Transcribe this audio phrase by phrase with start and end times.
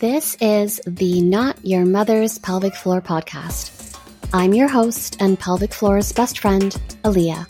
[0.00, 3.98] This is the Not Your Mother's Pelvic Floor podcast.
[4.32, 7.46] I'm your host and pelvic floor's best friend, Aliya.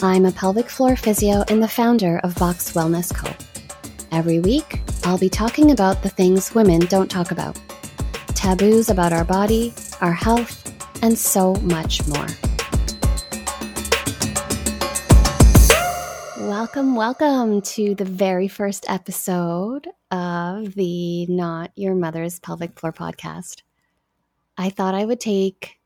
[0.00, 3.30] I'm a pelvic floor physio and the founder of Box Wellness Co.
[4.10, 7.60] Every week, I'll be talking about the things women don't talk about
[8.28, 10.72] taboos about our body, our health,
[11.02, 12.45] and so much more.
[16.66, 23.62] Welcome, welcome to the very first episode of the Not Your Mother's Pelvic Floor podcast.
[24.58, 25.78] I thought I would take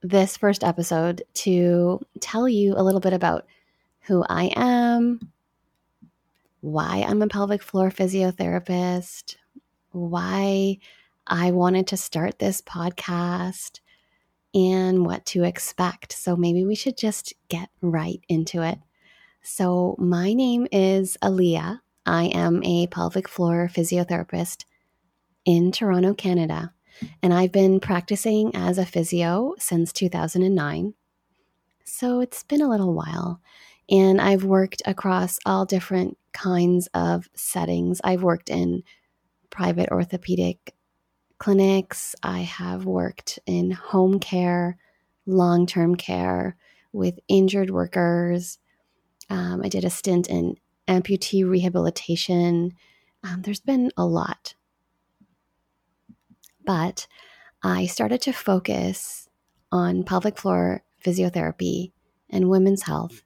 [0.00, 3.46] this first episode to tell you a little bit about
[4.00, 5.30] who I am,
[6.62, 9.36] why I'm a pelvic floor physiotherapist,
[9.90, 10.78] why
[11.26, 13.80] I wanted to start this podcast,
[14.54, 16.14] and what to expect.
[16.14, 18.78] So maybe we should just get right into it.
[19.46, 21.80] So, my name is Aliya.
[22.06, 24.64] I am a pelvic floor physiotherapist
[25.44, 26.72] in Toronto, Canada,
[27.22, 30.94] and I've been practicing as a physio since 2009.
[31.84, 33.42] So, it's been a little while,
[33.90, 38.00] and I've worked across all different kinds of settings.
[38.02, 38.82] I've worked in
[39.50, 40.74] private orthopedic
[41.36, 44.78] clinics, I have worked in home care,
[45.26, 46.56] long term care
[46.94, 48.56] with injured workers
[49.30, 50.56] um, I did a stint in
[50.88, 52.72] amputee rehabilitation.
[53.22, 54.54] Um, there's been a lot.
[56.64, 57.06] But
[57.62, 59.28] I started to focus
[59.72, 61.92] on pelvic floor physiotherapy
[62.30, 63.22] and women's health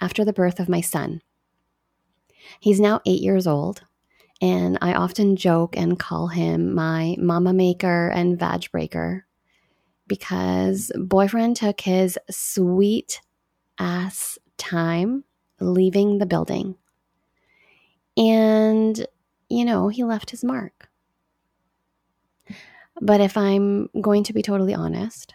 [0.00, 1.22] after the birth of my son.
[2.60, 3.82] He's now eight years old,
[4.40, 9.26] and I often joke and call him my mama maker and vag breaker
[10.06, 13.20] because boyfriend took his sweet
[13.78, 15.24] ass time
[15.60, 16.76] leaving the building.
[18.16, 19.06] And,
[19.48, 20.88] you know, he left his mark.
[23.00, 25.34] But if I'm going to be totally honest,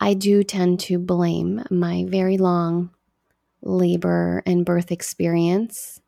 [0.00, 2.90] I do tend to blame my very long
[3.62, 6.00] labor and birth experience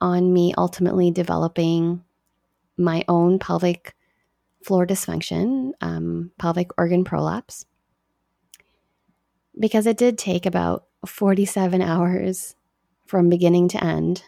[0.00, 2.02] on me ultimately developing
[2.76, 3.94] my own pelvic
[4.62, 7.64] floor dysfunction, um, pelvic organ prolapse
[9.58, 12.54] because it did take about 47 hours
[13.06, 14.24] from beginning to end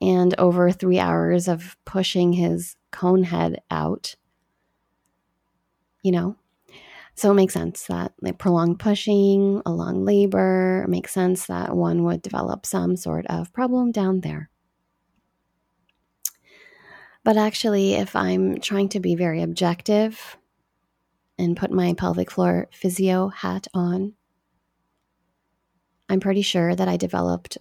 [0.00, 4.14] and over three hours of pushing his cone head out.
[6.02, 6.36] You know?
[7.14, 12.04] So it makes sense that like prolonged pushing, a long labor, makes sense that one
[12.04, 14.50] would develop some sort of problem down there.
[17.24, 20.36] But actually, if I'm trying to be very objective,
[21.38, 24.14] and put my pelvic floor physio hat on,
[26.08, 27.58] I'm pretty sure that I developed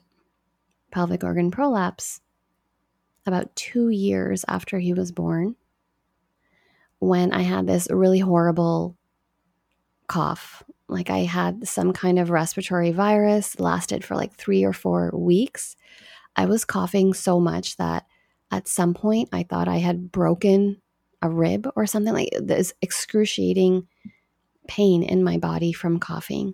[0.92, 2.22] pelvic organ prolapse
[3.26, 5.56] about two years after he was born
[7.00, 8.96] when I had this really horrible
[10.08, 10.64] cough.
[10.88, 15.76] Like I had some kind of respiratory virus, lasted for like three or four weeks.
[16.36, 18.06] I was coughing so much that
[18.52, 20.82] at some point I thought I had broken
[21.26, 23.88] a rib or something like this excruciating
[24.68, 26.54] pain in my body from coughing.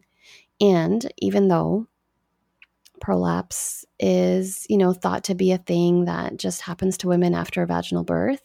[0.59, 1.87] And even though
[2.99, 7.61] prolapse is, you know, thought to be a thing that just happens to women after
[7.61, 8.41] a vaginal birth,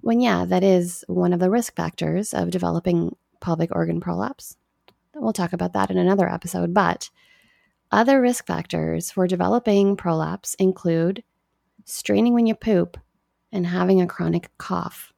[0.00, 4.56] when yeah, that is one of the risk factors of developing pelvic organ prolapse.
[5.14, 7.10] We'll talk about that in another episode, but
[7.90, 11.24] other risk factors for developing prolapse include
[11.84, 12.98] straining when you poop
[13.50, 15.12] and having a chronic cough.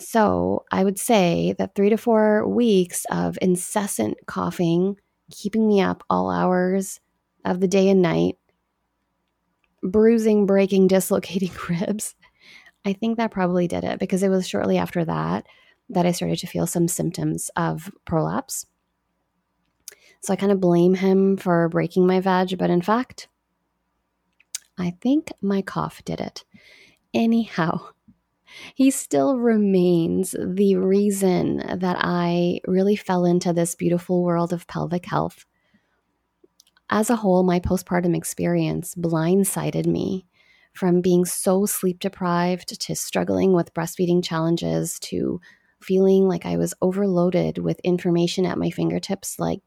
[0.00, 4.96] So I would say that three to four weeks of incessant coughing,
[5.30, 7.00] keeping me up all hours
[7.44, 8.36] of the day and night,
[9.82, 12.14] bruising, breaking, dislocating ribs.
[12.84, 15.46] I think that probably did it because it was shortly after that
[15.90, 18.64] that I started to feel some symptoms of prolapse.
[20.22, 23.28] So I kind of blame him for breaking my vag, but in fact,
[24.78, 26.44] I think my cough did it.
[27.12, 27.88] Anyhow,
[28.74, 35.06] he still remains the reason that I really fell into this beautiful world of pelvic
[35.06, 35.44] health.
[36.88, 40.26] As a whole, my postpartum experience blindsided me
[40.72, 45.40] from being so sleep deprived to struggling with breastfeeding challenges to
[45.80, 49.60] feeling like I was overloaded with information at my fingertips, like,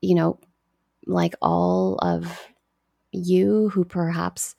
[0.00, 0.38] you know,
[1.06, 2.46] like all of
[3.10, 4.54] you who perhaps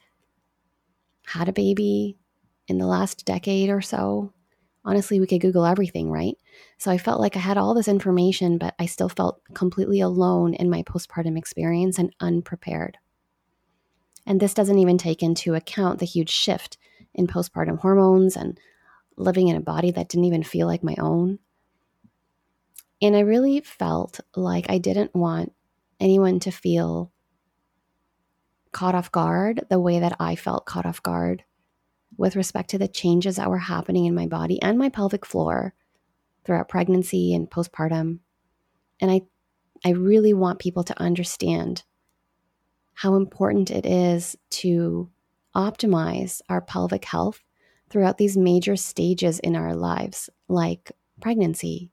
[1.25, 2.18] had a baby
[2.68, 4.33] in the last decade or so.
[4.86, 6.36] Honestly, we could Google everything, right?
[6.77, 10.54] So I felt like I had all this information, but I still felt completely alone
[10.54, 12.98] in my postpartum experience and unprepared.
[14.25, 16.77] And this doesn't even take into account the huge shift
[17.13, 18.60] in postpartum hormones and
[19.18, 21.39] living in a body that didn't even feel like my own.
[23.01, 25.54] And I really felt like I didn't want
[26.00, 27.12] anyone to feel
[28.71, 31.44] caught off guard the way that I felt caught off guard
[32.18, 35.74] with respect to the changes that were happening in my body and my pelvic floor
[36.45, 38.19] throughout pregnancy and postpartum.
[39.00, 39.21] And I
[39.86, 41.83] I really want people to understand
[42.94, 45.10] how important it is to
[45.56, 47.42] optimize our pelvic health
[47.89, 51.92] throughout these major stages in our lives, like pregnancy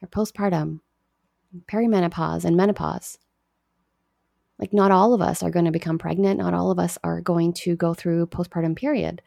[0.00, 0.80] or postpartum,
[1.66, 3.18] perimenopause, and menopause.
[4.58, 7.20] Like, not all of us are going to become pregnant, not all of us are
[7.20, 9.20] going to go through postpartum period.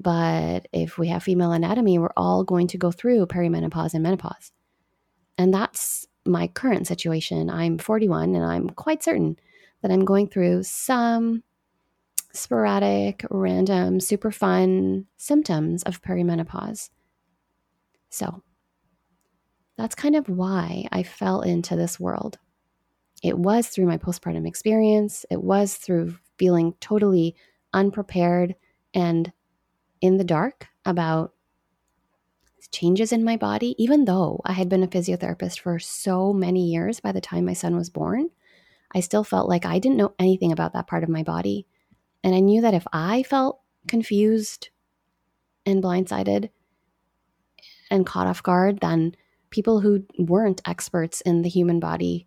[0.00, 4.52] But if we have female anatomy, we're all going to go through perimenopause and menopause.
[5.38, 7.50] And that's my current situation.
[7.50, 9.38] I'm 41 and I'm quite certain
[9.82, 11.42] that I'm going through some
[12.32, 16.90] sporadic, random, super fun symptoms of perimenopause.
[18.10, 18.42] So
[19.76, 22.38] that's kind of why I fell into this world.
[23.22, 27.36] It was through my postpartum experience, it was through feeling totally
[27.72, 28.54] unprepared
[28.92, 29.32] and
[30.04, 31.32] in the dark about
[32.70, 37.00] changes in my body, even though I had been a physiotherapist for so many years
[37.00, 38.28] by the time my son was born.
[38.94, 41.66] I still felt like I didn't know anything about that part of my body.
[42.22, 44.68] And I knew that if I felt confused
[45.64, 46.50] and blindsided
[47.90, 49.16] and caught off guard, then
[49.48, 52.26] people who weren't experts in the human body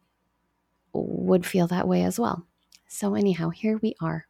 [0.93, 2.47] would feel that way as well.
[2.87, 4.25] So, anyhow, here we are.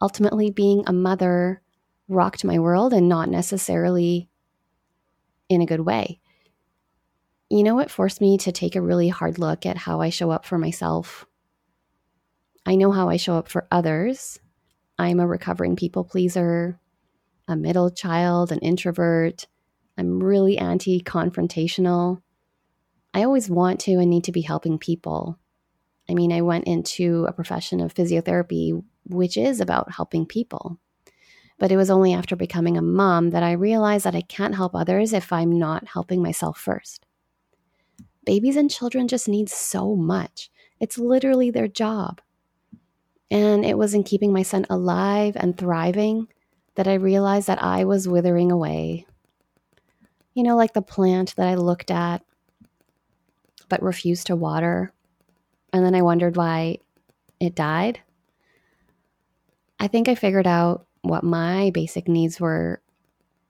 [0.00, 1.61] Ultimately, being a mother
[2.12, 4.28] rocked my world and not necessarily
[5.48, 6.20] in a good way.
[7.50, 10.30] You know, it forced me to take a really hard look at how I show
[10.30, 11.26] up for myself.
[12.64, 14.38] I know how I show up for others.
[14.98, 16.78] I'm a recovering people pleaser,
[17.48, 19.46] a middle child, an introvert.
[19.98, 22.22] I'm really anti confrontational.
[23.12, 25.38] I always want to and need to be helping people.
[26.08, 30.78] I mean, I went into a profession of physiotherapy, which is about helping people.
[31.62, 34.74] But it was only after becoming a mom that I realized that I can't help
[34.74, 37.06] others if I'm not helping myself first.
[38.26, 40.50] Babies and children just need so much.
[40.80, 42.20] It's literally their job.
[43.30, 46.26] And it was in keeping my son alive and thriving
[46.74, 49.06] that I realized that I was withering away.
[50.34, 52.24] You know, like the plant that I looked at
[53.68, 54.92] but refused to water.
[55.72, 56.78] And then I wondered why
[57.38, 58.00] it died.
[59.78, 62.80] I think I figured out what my basic needs were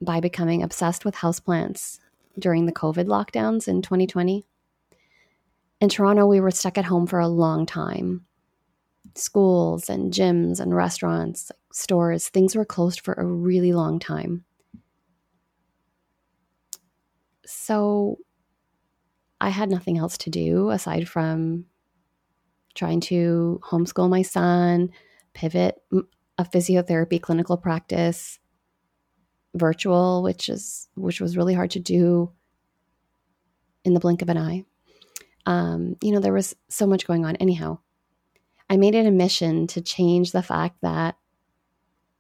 [0.00, 1.98] by becoming obsessed with houseplants
[2.38, 4.44] during the COVID lockdowns in 2020.
[5.80, 8.24] In Toronto, we were stuck at home for a long time.
[9.14, 14.44] Schools and gyms and restaurants, stores, things were closed for a really long time.
[17.44, 18.18] So
[19.40, 21.66] I had nothing else to do aside from
[22.74, 24.90] trying to homeschool my son,
[25.34, 25.82] pivot
[26.38, 28.38] a physiotherapy clinical practice
[29.54, 32.32] virtual, which is which was really hard to do
[33.84, 34.64] in the blink of an eye.
[35.44, 37.36] Um, you know, there was so much going on.
[37.36, 37.78] Anyhow,
[38.70, 41.16] I made it a mission to change the fact that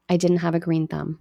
[0.08, 1.20] I didn't have a green thumb.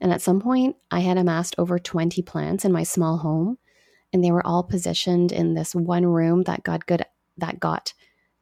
[0.00, 3.58] And at some point, I had amassed over 20 plants in my small home,
[4.12, 7.04] and they were all positioned in this one room that got good
[7.38, 7.94] that got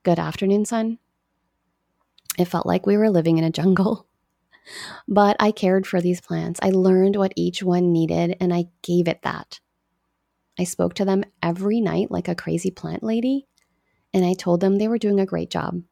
[0.02, 0.98] good afternoon sun.
[2.38, 4.06] It felt like we were living in a jungle.
[5.06, 6.58] But I cared for these plants.
[6.62, 9.60] I learned what each one needed and I gave it that.
[10.58, 13.46] I spoke to them every night like a crazy plant lady,
[14.12, 15.82] and I told them they were doing a great job.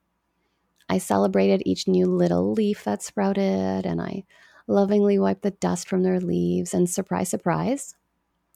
[0.89, 4.25] I celebrated each new little leaf that sprouted, and I
[4.69, 7.97] lovingly wiped the dust from their leaves, and surprise, surprise,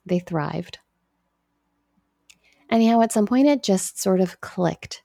[0.04, 0.78] they thrived.
[2.70, 5.02] Anyhow, at some point, it just sort of clicked.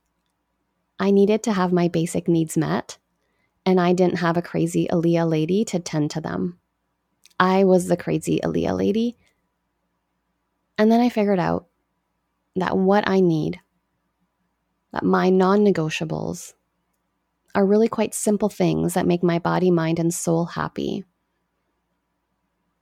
[1.02, 3.00] I needed to have my basic needs met,
[3.66, 6.60] and I didn't have a crazy Aliya lady to tend to them.
[7.40, 9.18] I was the crazy Aliya lady.
[10.78, 11.66] And then I figured out
[12.56, 13.60] that what I need,
[14.94, 16.54] that my non negotiables,
[17.56, 21.04] are really quite simple things that make my body, mind, and soul happy.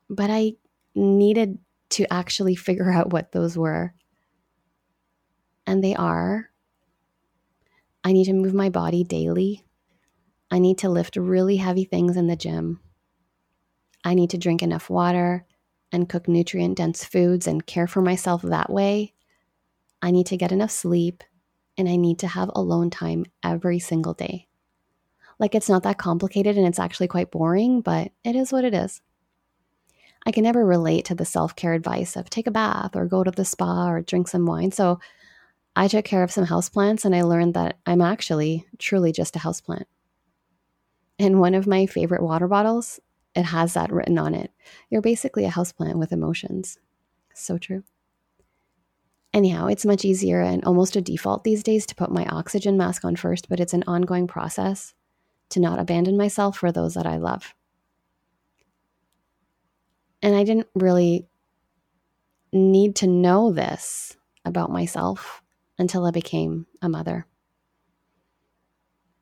[0.09, 0.55] But I
[0.93, 1.57] needed
[1.91, 3.93] to actually figure out what those were.
[5.65, 6.48] And they are
[8.03, 9.65] I need to move my body daily.
[10.51, 12.79] I need to lift really heavy things in the gym.
[14.03, 15.45] I need to drink enough water
[15.91, 19.13] and cook nutrient dense foods and care for myself that way.
[20.01, 21.23] I need to get enough sleep
[21.77, 24.47] and I need to have alone time every single day.
[25.39, 28.73] Like it's not that complicated and it's actually quite boring, but it is what it
[28.73, 29.01] is.
[30.25, 33.23] I can never relate to the self care advice of take a bath or go
[33.23, 34.71] to the spa or drink some wine.
[34.71, 34.99] So
[35.79, 39.39] I took care of some houseplants and I learned that I'm actually truly just a
[39.39, 39.85] houseplant.
[41.17, 42.99] And one of my favorite water bottles,
[43.33, 44.51] it has that written on it.
[44.89, 46.77] You're basically a houseplant with emotions.
[47.33, 47.85] So true.
[49.33, 53.05] Anyhow, it's much easier and almost a default these days to put my oxygen mask
[53.05, 54.93] on first, but it's an ongoing process
[55.47, 57.55] to not abandon myself for those that I love.
[60.21, 61.25] And I didn't really
[62.51, 65.41] need to know this about myself
[65.79, 67.25] until I became a mother.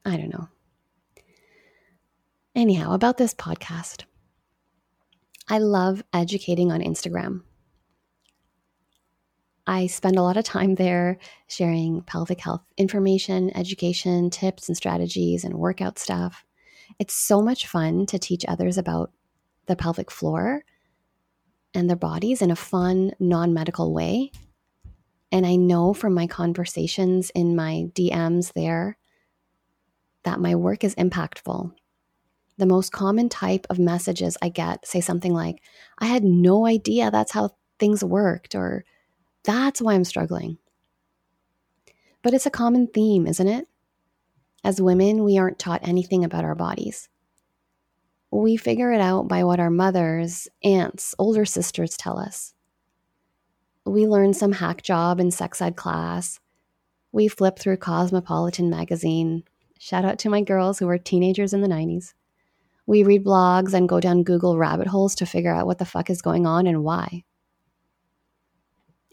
[0.04, 0.50] I don't know.
[2.56, 4.04] Anyhow, about this podcast.
[5.48, 7.44] I love educating on Instagram.
[9.66, 15.44] I spend a lot of time there sharing pelvic health information, education, tips, and strategies,
[15.44, 16.46] and workout stuff.
[17.00, 19.12] It's so much fun to teach others about
[19.68, 20.64] the pelvic floor
[21.74, 24.32] and their bodies in a fun, non medical way.
[25.32, 28.98] And I know from my conversations in my DMs there
[30.24, 31.72] that my work is impactful.
[32.58, 35.62] The most common type of messages I get say something like,
[36.00, 38.84] I had no idea that's how things worked, or
[39.44, 40.58] that's why I'm struggling.
[42.24, 43.68] But it's a common theme, isn't it?
[44.64, 47.10] As women, we aren't taught anything about our bodies.
[48.32, 52.54] We figure it out by what our mothers, aunts, older sisters tell us.
[53.88, 56.42] We learn some hack job in sex ed class.
[57.14, 59.46] We flip through Cosmopolitan magazine.
[59.80, 62.14] Shout out to my girls who were teenagers in the 90s.
[62.86, 66.10] We read blogs and go down Google rabbit holes to figure out what the fuck
[66.10, 67.24] is going on and why.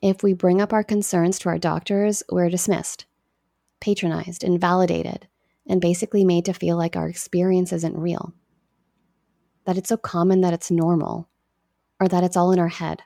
[0.02, 3.06] If we bring up our concerns to our doctors, we're dismissed,
[3.80, 5.28] patronized, invalidated,
[5.68, 8.34] and basically made to feel like our experience isn't real.
[9.66, 11.28] That it's so common that it's normal,
[12.00, 13.02] or that it's all in our head.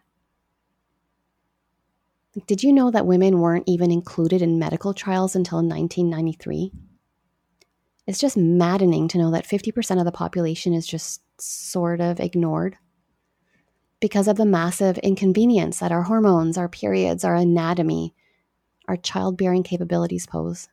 [2.46, 6.72] Did you know that women weren't even included in medical trials until 1993?
[8.06, 12.76] It's just maddening to know that 50% of the population is just sort of ignored
[14.00, 18.14] because of the massive inconvenience that our hormones, our periods, our anatomy,
[18.86, 20.68] our childbearing capabilities pose.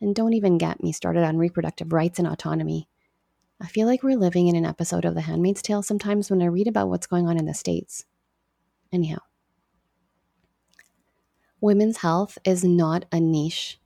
[0.00, 2.88] And don't even get me started on reproductive rights and autonomy.
[3.60, 6.46] I feel like we're living in an episode of The Handmaid's Tale sometimes when I
[6.46, 8.06] read about what's going on in the States.
[8.90, 9.18] Anyhow,
[11.60, 13.80] women's health is not a niche,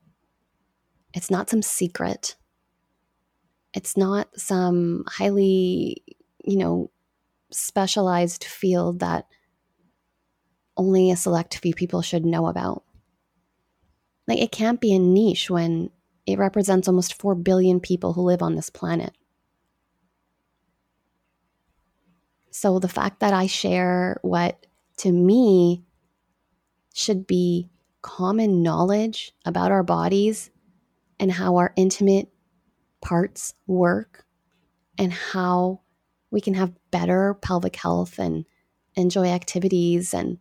[1.12, 2.37] it's not some secret,
[3.73, 6.02] it's not some highly,
[6.45, 6.90] you know,
[7.50, 9.26] specialized field that
[10.76, 12.85] only a select few people should know about.
[14.26, 15.90] Like, it can't be a niche when
[16.26, 19.12] it represents almost 4 billion people who live on this planet.
[22.50, 24.66] So, the fact that I share what
[24.99, 25.84] to me
[26.95, 27.69] should be
[28.03, 30.51] common knowledge about our bodies
[31.19, 32.29] and how our intimate
[33.03, 34.25] parts work
[34.97, 35.81] and how
[36.31, 38.45] we can have better pelvic health and
[38.95, 40.39] enjoy activities and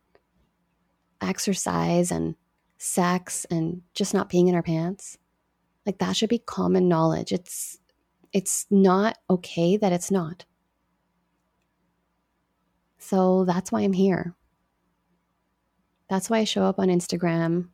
[1.22, 2.36] exercise and
[2.77, 5.17] sex and just not peeing in our pants.
[5.88, 7.31] Like that should be common knowledge.
[7.31, 7.79] It's
[8.31, 10.45] it's not okay that it's not.
[13.00, 14.36] So that's why I'm here.
[16.10, 17.69] That's why I show up on Instagram.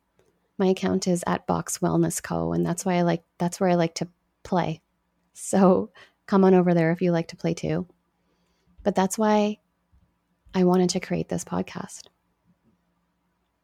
[0.57, 2.53] My account is at Box Wellness Co.
[2.53, 4.07] And that's why I like that's where I like to
[4.43, 4.81] play.
[5.33, 5.91] So
[6.25, 7.88] come on over there if you like to play too.
[8.83, 9.57] But that's why
[10.53, 12.07] I wanted to create this podcast.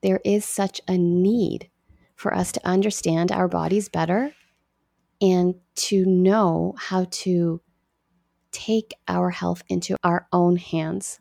[0.02, 1.70] There is such a need
[2.16, 4.34] for us to understand our bodies better
[5.22, 7.62] and to know how to
[8.52, 11.20] take our health into our own hands.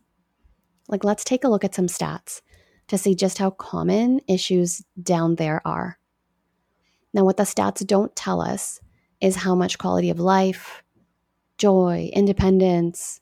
[0.88, 2.42] Like, let's take a look at some stats
[2.88, 5.98] to see just how common issues down there are.
[7.12, 8.80] Now, what the stats don't tell us
[9.20, 10.82] is how much quality of life,
[11.58, 13.20] joy, independence,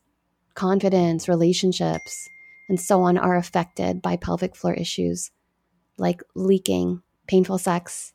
[0.55, 2.29] confidence, relationships,
[2.69, 5.31] and so on are affected by pelvic floor issues
[5.99, 8.13] like leaking, painful sex,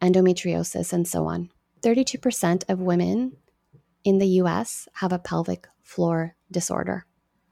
[0.00, 1.50] endometriosis, and so on.
[1.82, 3.36] 32% of women
[4.04, 7.04] in the US have a pelvic floor disorder.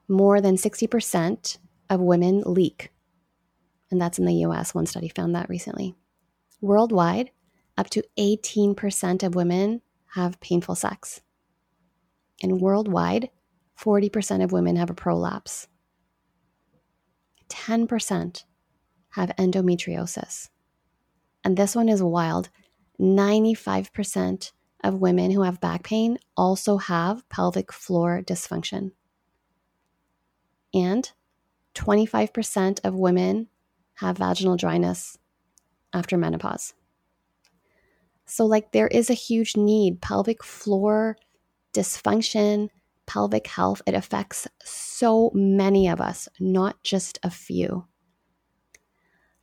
[0.09, 1.59] More than 60%
[1.91, 2.91] of women leak.
[3.91, 4.75] And that's in the US.
[4.75, 5.95] One study found that recently.
[6.61, 7.31] Worldwide,
[7.77, 9.83] up to 18% of women
[10.15, 11.21] have painful sex.
[12.43, 13.31] And worldwide,
[13.79, 15.69] 40% of women have a prolapse.
[17.49, 18.45] 10%
[19.11, 20.49] have endometriosis.
[21.45, 22.49] and this one is wild
[23.01, 24.53] 95%
[24.83, 28.93] of women who have back pain also have pelvic floor dysfunction.
[30.75, 31.11] And
[31.75, 33.49] 25% of women
[33.97, 35.19] have vaginal dryness
[35.93, 36.75] after menopause.
[38.27, 40.01] So, like, there is a huge need.
[40.01, 41.17] Pelvic floor
[41.77, 42.71] dysfunction,
[43.07, 47.87] pelvic health, it affects so many of us, not just a few.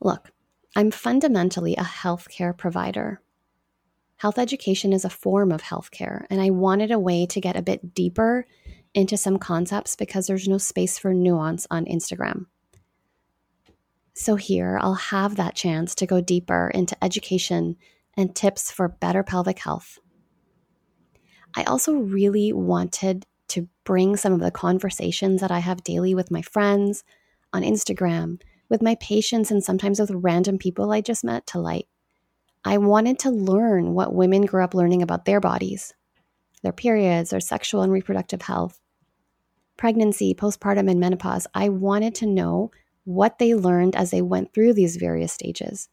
[0.01, 0.31] Look,
[0.75, 3.21] I'm fundamentally a healthcare provider.
[4.17, 7.61] Health education is a form of healthcare, and I wanted a way to get a
[7.61, 8.47] bit deeper
[8.93, 12.45] into some concepts because there's no space for nuance on Instagram.
[14.13, 17.77] So, here I'll have that chance to go deeper into education
[18.15, 19.97] and tips for better pelvic health.
[21.55, 26.31] I also really wanted to bring some of the conversations that I have daily with
[26.31, 27.03] my friends
[27.51, 31.87] on Instagram, with my patients, and sometimes with random people I just met to light.
[32.65, 35.93] I wanted to learn what women grew up learning about their bodies,
[36.61, 38.79] their periods, their sexual and reproductive health,
[39.75, 41.45] pregnancy, postpartum, and menopause.
[41.53, 42.71] I wanted to know
[43.05, 45.89] what they learned as they went through these various stages.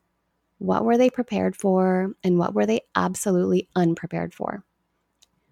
[0.59, 4.64] What were they prepared for, and what were they absolutely unprepared for?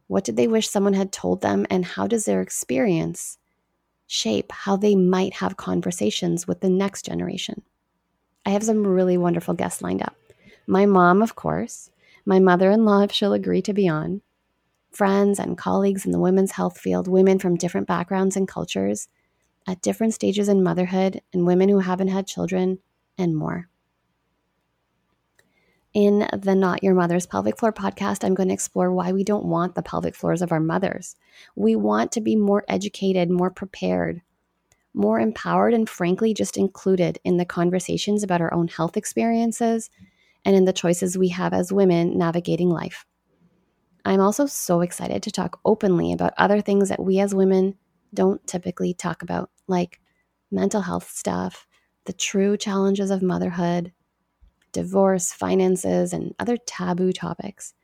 [0.07, 3.39] What did they wish someone had told them, and how does their experience
[4.07, 7.63] shape how they might have conversations with the next generation?
[8.47, 10.17] I have some really wonderful guests lined up.
[10.67, 11.91] My mom, of course,
[12.25, 14.23] my mother in law, if she'll agree to be on,
[14.91, 19.09] friends and colleagues in the women's health field, women from different backgrounds and cultures,
[19.69, 22.79] at different stages in motherhood, and women who haven't had children,
[23.19, 23.69] and more.
[25.93, 29.45] In the Not Your Mother's Pelvic Floor podcast, I'm going to explore why we don't
[29.45, 31.17] want the pelvic floors of our mothers.
[31.55, 34.23] We want to be more educated, more prepared,
[34.95, 39.91] more empowered, and frankly, just included in the conversations about our own health experiences
[40.47, 43.05] and in the choices we have as women navigating life.
[44.07, 47.75] I'm also so excited to talk openly about other things that we as women
[48.15, 50.01] don't typically talk about, like
[50.51, 51.67] mental health stuff,
[52.07, 53.93] the true challenges of motherhood,
[54.73, 57.75] divorce, finances, and other taboo topics.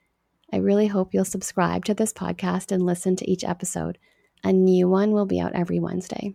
[0.53, 3.99] I really hope you'll subscribe to this podcast and listen to each episode.
[4.43, 6.35] A new one will be out every Wednesday.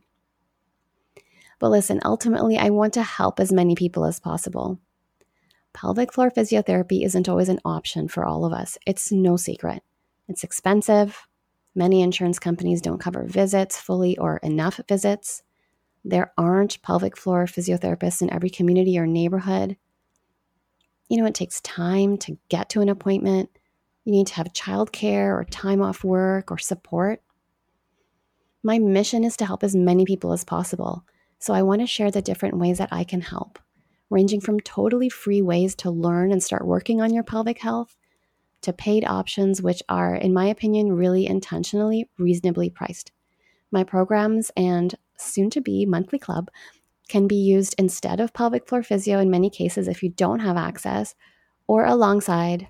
[1.59, 4.79] But listen, ultimately, I want to help as many people as possible.
[5.73, 8.77] Pelvic floor physiotherapy isn't always an option for all of us.
[8.85, 9.83] It's no secret.
[10.27, 11.27] It's expensive,
[11.75, 15.43] Many insurance companies don't cover visits fully or enough visits.
[16.03, 19.77] There aren't pelvic floor physiotherapists in every community or neighborhood.
[21.09, 23.49] You know, it takes time to get to an appointment.
[24.05, 27.21] You need to have childcare or time off work or support.
[28.63, 31.05] My mission is to help as many people as possible,
[31.39, 33.57] so I want to share the different ways that I can help,
[34.09, 37.95] ranging from totally free ways to learn and start working on your pelvic health
[38.61, 43.11] to paid options, which are, in my opinion, really intentionally reasonably priced.
[43.71, 46.49] My programs and soon to be monthly club
[47.07, 50.57] can be used instead of pelvic floor physio in many cases if you don't have
[50.57, 51.15] access,
[51.67, 52.67] or alongside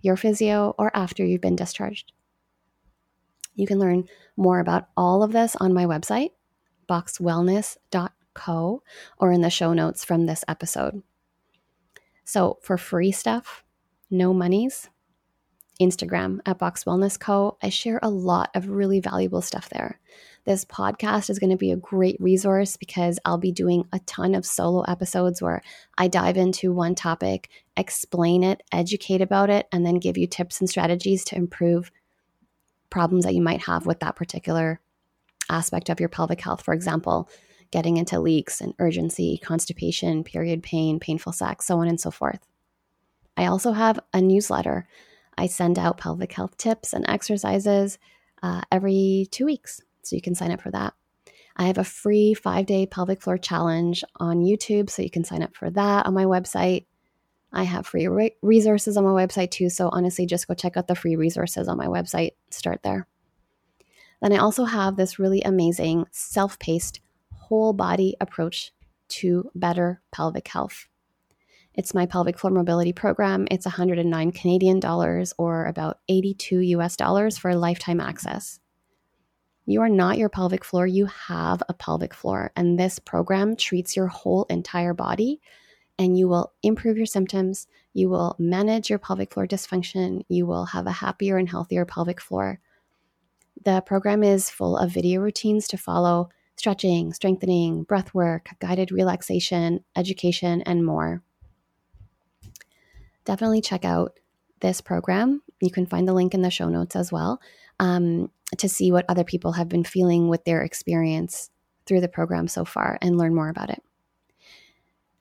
[0.00, 2.12] your physio or after you've been discharged.
[3.54, 6.30] You can learn more about all of this on my website,
[6.88, 8.82] boxwellness.co,
[9.18, 11.02] or in the show notes from this episode.
[12.24, 13.62] So, for free stuff,
[14.10, 14.88] no monies,
[15.80, 17.56] Instagram at Box Wellness Co.
[17.62, 20.00] I share a lot of really valuable stuff there.
[20.44, 24.34] This podcast is going to be a great resource because I'll be doing a ton
[24.34, 25.62] of solo episodes where
[25.96, 30.60] I dive into one topic, explain it, educate about it, and then give you tips
[30.60, 31.90] and strategies to improve
[32.90, 34.80] problems that you might have with that particular
[35.50, 36.62] aspect of your pelvic health.
[36.62, 37.28] For example,
[37.70, 42.46] getting into leaks and urgency, constipation, period pain, painful sex, so on and so forth.
[43.36, 44.86] I also have a newsletter
[45.36, 47.98] I send out pelvic health tips and exercises
[48.42, 49.80] uh, every two weeks.
[50.02, 50.94] So you can sign up for that.
[51.56, 54.90] I have a free five day pelvic floor challenge on YouTube.
[54.90, 56.86] So you can sign up for that on my website.
[57.52, 59.70] I have free re- resources on my website too.
[59.70, 62.32] So honestly, just go check out the free resources on my website.
[62.50, 63.06] Start there.
[64.20, 67.00] Then I also have this really amazing self paced
[67.32, 68.72] whole body approach
[69.08, 70.88] to better pelvic health.
[71.74, 73.48] It's my pelvic floor mobility program.
[73.50, 78.60] It's 109 Canadian dollars or about 82 US dollars for lifetime access.
[79.66, 82.52] You are not your pelvic floor, you have a pelvic floor.
[82.54, 85.40] And this program treats your whole entire body
[85.98, 87.66] and you will improve your symptoms.
[87.92, 90.22] You will manage your pelvic floor dysfunction.
[90.28, 92.60] You will have a happier and healthier pelvic floor.
[93.64, 99.84] The program is full of video routines to follow stretching, strengthening, breath work, guided relaxation,
[99.96, 101.22] education, and more.
[103.24, 104.18] Definitely check out
[104.60, 105.42] this program.
[105.60, 107.40] You can find the link in the show notes as well
[107.80, 111.50] um, to see what other people have been feeling with their experience
[111.86, 113.82] through the program so far and learn more about it.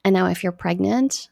[0.05, 1.29] And now, if you're pregnant,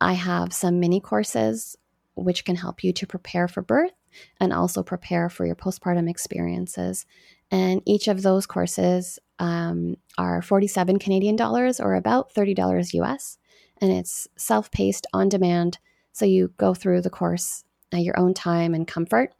[0.00, 1.76] I have some mini courses
[2.14, 3.92] which can help you to prepare for birth
[4.40, 7.06] and also prepare for your postpartum experiences.
[7.50, 13.38] And each of those courses um, are 47 Canadian dollars or about $30 US.
[13.80, 15.78] And it's self paced on demand.
[16.12, 19.32] So you go through the course at your own time and comfort,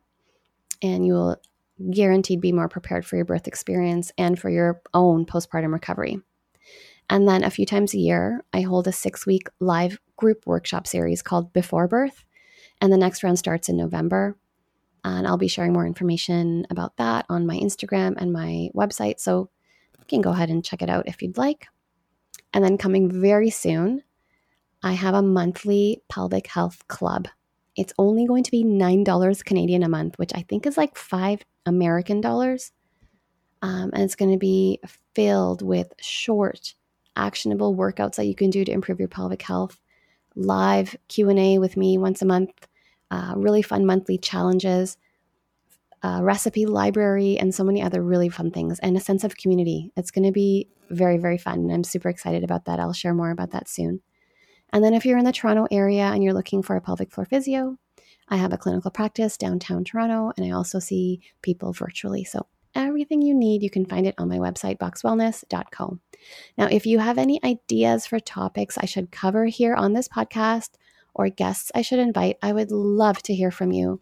[0.82, 1.36] and you will
[1.90, 6.20] guaranteed be more prepared for your birth experience and for your own postpartum recovery.
[7.08, 10.86] And then a few times a year, I hold a six week live group workshop
[10.86, 12.24] series called Before Birth.
[12.80, 14.36] And the next round starts in November.
[15.02, 19.18] And I'll be sharing more information about that on my Instagram and my website.
[19.18, 19.50] So
[19.98, 21.66] you can go ahead and check it out if you'd like.
[22.52, 24.02] And then coming very soon,
[24.82, 27.28] I have a monthly pelvic health club.
[27.76, 31.44] It's only going to be $9 Canadian a month, which I think is like five
[31.66, 32.72] American dollars.
[33.62, 34.80] Um, and it's going to be
[35.14, 36.74] filled with short,
[37.14, 39.78] actionable workouts that you can do to improve your pelvic health.
[40.34, 42.66] Live Q and A with me once a month.
[43.10, 44.96] Uh, really fun monthly challenges,
[46.02, 49.92] recipe library, and so many other really fun things, and a sense of community.
[49.96, 51.58] It's going to be very, very fun.
[51.58, 52.80] And I'm super excited about that.
[52.80, 54.00] I'll share more about that soon.
[54.72, 57.24] And then if you're in the Toronto area and you're looking for a pelvic floor
[57.24, 57.76] physio,
[58.28, 62.24] I have a clinical practice downtown Toronto, and I also see people virtually.
[62.24, 65.98] So everything you need, you can find it on my website, boxwellness.co.
[66.56, 70.70] Now, if you have any ideas for topics I should cover here on this podcast
[71.14, 74.00] or guests I should invite, I would love to hear from you.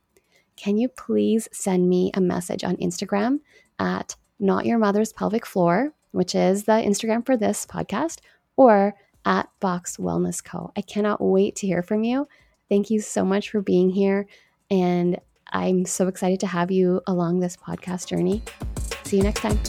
[0.56, 3.38] Can you please send me a message on Instagram
[3.78, 8.18] at not your mother's pelvic floor, which is the Instagram for this podcast,
[8.56, 8.94] or
[9.28, 10.72] at Box Wellness Co.
[10.74, 12.26] I cannot wait to hear from you.
[12.70, 14.26] Thank you so much for being here.
[14.70, 15.18] And
[15.50, 18.42] I'm so excited to have you along this podcast journey.
[19.04, 19.60] See you next time.